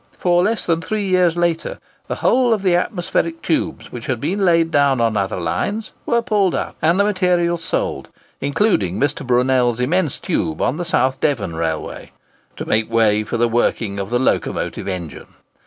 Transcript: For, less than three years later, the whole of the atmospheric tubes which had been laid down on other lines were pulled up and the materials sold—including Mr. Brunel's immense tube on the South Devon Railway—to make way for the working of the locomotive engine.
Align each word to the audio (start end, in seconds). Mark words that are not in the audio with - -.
For, 0.17 0.41
less 0.43 0.65
than 0.65 0.81
three 0.81 1.05
years 1.05 1.37
later, 1.37 1.77
the 2.07 2.15
whole 2.25 2.53
of 2.53 2.63
the 2.63 2.73
atmospheric 2.73 3.43
tubes 3.43 3.91
which 3.91 4.07
had 4.07 4.19
been 4.19 4.43
laid 4.43 4.71
down 4.71 4.99
on 4.99 5.15
other 5.15 5.39
lines 5.39 5.93
were 6.07 6.23
pulled 6.23 6.55
up 6.55 6.75
and 6.81 6.99
the 6.99 7.03
materials 7.03 7.63
sold—including 7.63 8.99
Mr. 8.99 9.23
Brunel's 9.23 9.79
immense 9.79 10.19
tube 10.19 10.59
on 10.59 10.77
the 10.77 10.85
South 10.85 11.19
Devon 11.21 11.55
Railway—to 11.55 12.65
make 12.65 12.89
way 12.91 13.23
for 13.23 13.37
the 13.37 13.47
working 13.47 13.99
of 13.99 14.09
the 14.09 14.17
locomotive 14.17 14.87
engine. 14.87 15.27